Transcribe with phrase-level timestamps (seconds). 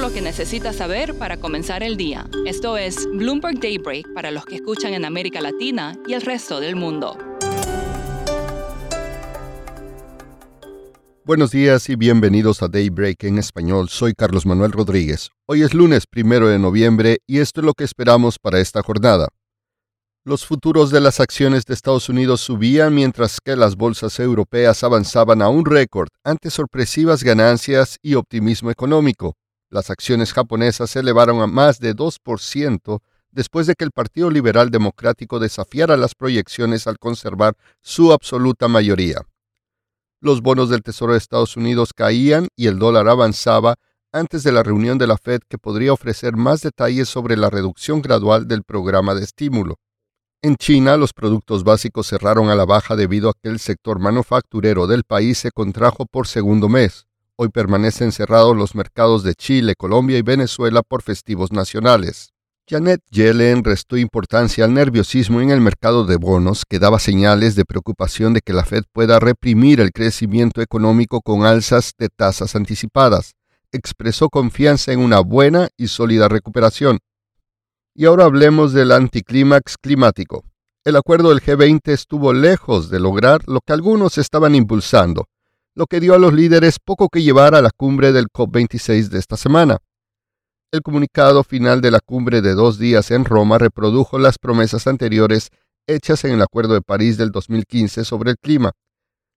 [0.00, 2.28] lo que necesitas saber para comenzar el día.
[2.46, 6.76] Esto es Bloomberg Daybreak para los que escuchan en América Latina y el resto del
[6.76, 7.18] mundo.
[11.24, 13.88] Buenos días y bienvenidos a Daybreak en español.
[13.88, 15.30] Soy Carlos Manuel Rodríguez.
[15.46, 19.28] Hoy es lunes primero de noviembre y esto es lo que esperamos para esta jornada.
[20.24, 25.42] Los futuros de las acciones de Estados Unidos subían mientras que las bolsas europeas avanzaban
[25.42, 29.34] a un récord ante sorpresivas ganancias y optimismo económico.
[29.70, 33.00] Las acciones japonesas se elevaron a más de 2%
[33.30, 39.22] después de que el Partido Liberal Democrático desafiara las proyecciones al conservar su absoluta mayoría.
[40.20, 43.76] Los bonos del Tesoro de Estados Unidos caían y el dólar avanzaba
[44.10, 48.00] antes de la reunión de la Fed que podría ofrecer más detalles sobre la reducción
[48.00, 49.76] gradual del programa de estímulo.
[50.40, 54.86] En China, los productos básicos cerraron a la baja debido a que el sector manufacturero
[54.86, 57.07] del país se contrajo por segundo mes.
[57.40, 62.32] Hoy permanecen cerrados los mercados de Chile, Colombia y Venezuela por festivos nacionales.
[62.68, 67.64] Janet Yellen restó importancia al nerviosismo en el mercado de bonos que daba señales de
[67.64, 73.34] preocupación de que la Fed pueda reprimir el crecimiento económico con alzas de tasas anticipadas.
[73.70, 76.98] Expresó confianza en una buena y sólida recuperación.
[77.94, 80.42] Y ahora hablemos del anticlímax climático.
[80.84, 85.28] El acuerdo del G20 estuvo lejos de lograr lo que algunos estaban impulsando,
[85.78, 89.18] lo que dio a los líderes poco que llevar a la cumbre del COP26 de
[89.20, 89.78] esta semana.
[90.72, 95.50] El comunicado final de la cumbre de dos días en Roma reprodujo las promesas anteriores
[95.86, 98.72] hechas en el Acuerdo de París del 2015 sobre el clima.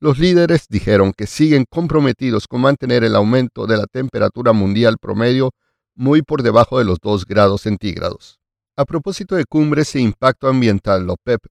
[0.00, 5.52] Los líderes dijeron que siguen comprometidos con mantener el aumento de la temperatura mundial promedio
[5.94, 8.40] muy por debajo de los 2 grados centígrados.
[8.76, 11.42] A propósito de cumbres e impacto ambiental, la OPEP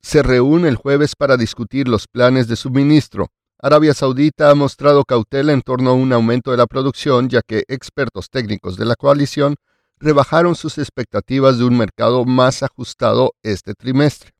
[0.00, 3.26] se reúne el jueves para discutir los planes de suministro.
[3.62, 7.64] Arabia Saudita ha mostrado cautela en torno a un aumento de la producción, ya que
[7.68, 9.56] expertos técnicos de la coalición
[9.98, 14.30] rebajaron sus expectativas de un mercado más ajustado este trimestre.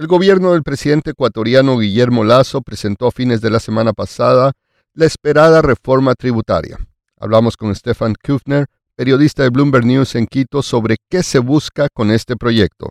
[0.00, 4.52] El gobierno del presidente ecuatoriano Guillermo Lazo presentó a fines de la semana pasada
[4.94, 6.76] la esperada reforma tributaria.
[7.20, 8.66] Hablamos con Stefan Kufner,
[8.96, 12.88] periodista de Bloomberg News en Quito, sobre qué se busca con este proyecto.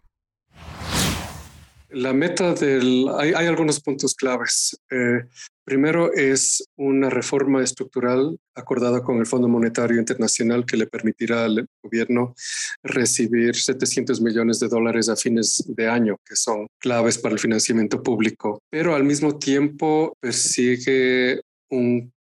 [1.95, 3.07] La meta del...
[3.17, 4.77] Hay, algunos puntos claves.
[4.91, 5.29] Eh,
[5.63, 11.65] primero es una reforma estructural acordada con el Fondo Monetario Internacional que le permitirá al
[11.81, 12.35] gobierno
[12.83, 18.03] recibir 700 millones de dólares a fines de año, que son claves para el financiamiento
[18.03, 21.39] público, pero al mismo tiempo persigue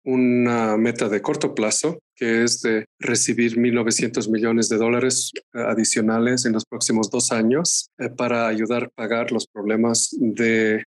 [0.05, 6.45] una meta de corto plazo, que es de recibir 1.900 millones de dólares eh, adicionales
[6.45, 10.83] en los próximos dos años eh, para ayudar a pagar los problemas de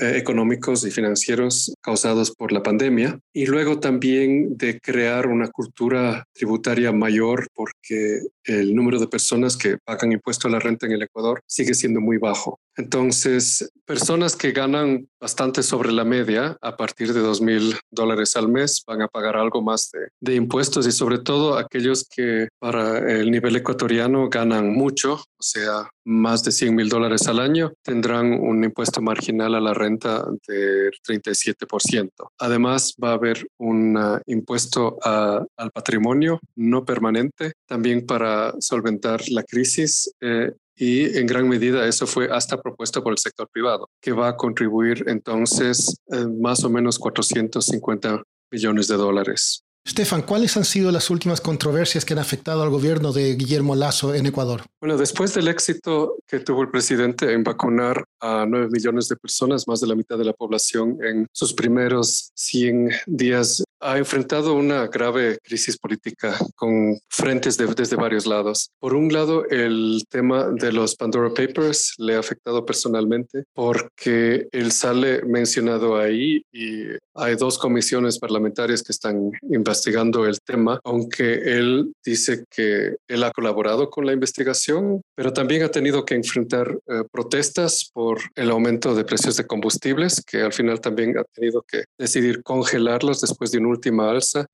[0.00, 6.24] eh, económicos y financieros causados por la pandemia y luego también de crear una cultura
[6.32, 11.02] tributaria mayor porque el número de personas que pagan impuesto a la renta en el
[11.02, 12.60] Ecuador sigue siendo muy bajo.
[12.78, 18.48] Entonces, personas que ganan bastante sobre la media a partir de dos mil dólares al
[18.48, 19.90] mes van a pagar algo más
[20.20, 25.90] de, impuestos y sobre todo aquellos que para el nivel ecuatoriano ganan mucho, o sea,
[26.04, 30.90] más de 100 mil dólares al año, tendrán un impuesto marginal a la renta de
[31.06, 32.10] 37%.
[32.38, 40.14] Además, va a haber un impuesto al patrimonio no permanente, también para solventar la crisis
[40.20, 44.28] eh, y en gran medida eso fue hasta propuesto por el sector privado, que va
[44.28, 49.64] a contribuir entonces eh, más o menos 450 millones de dólares.
[49.88, 54.14] Stefan, ¿cuáles han sido las últimas controversias que han afectado al gobierno de Guillermo Lazo
[54.14, 54.62] en Ecuador?
[54.82, 59.66] Bueno, después del éxito que tuvo el presidente en vacunar a 9 millones de personas,
[59.66, 64.86] más de la mitad de la población, en sus primeros 100 días ha enfrentado una
[64.86, 68.70] grave crisis política con frentes desde varios lados.
[68.78, 74.72] Por un lado, el tema de los Pandora Papers le ha afectado personalmente porque él
[74.72, 76.84] sale mencionado ahí y
[77.14, 83.30] hay dos comisiones parlamentarias que están investigando el tema, aunque él dice que él ha
[83.32, 88.94] colaborado con la investigación, pero también ha tenido que enfrentar eh, protestas por el aumento
[88.94, 93.58] de precios de combustibles, que al final también ha tenido que decidir congelarlos después de
[93.58, 94.46] un última alza.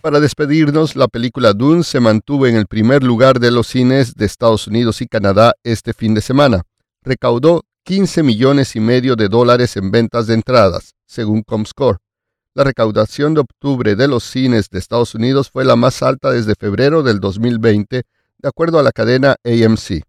[0.00, 4.24] Para despedirnos, la película Dune se mantuvo en el primer lugar de los cines de
[4.26, 6.62] Estados Unidos y Canadá este fin de semana.
[7.02, 11.98] Recaudó 15 millones y medio de dólares en ventas de entradas, según Comscore.
[12.54, 16.54] La recaudación de octubre de los cines de Estados Unidos fue la más alta desde
[16.54, 18.02] febrero del 2020,
[18.38, 20.02] de acuerdo a la cadena AMC.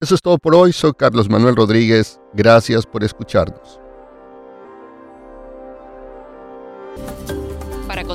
[0.00, 0.72] Eso es todo por hoy.
[0.72, 2.20] Soy Carlos Manuel Rodríguez.
[2.34, 3.85] Gracias por escucharnos.